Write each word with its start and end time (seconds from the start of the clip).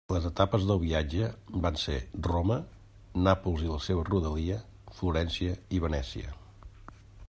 Les 0.13 0.23
etapes 0.27 0.63
del 0.69 0.79
viatge 0.83 1.27
van 1.65 1.77
ser 1.81 1.97
Roma, 2.29 2.57
Nàpols 3.29 3.63
i 3.69 3.71
la 3.75 3.79
seua 3.91 4.09
rodalia, 4.11 4.61
Florència 5.01 5.59
i 5.79 5.87
Venècia. 5.89 6.39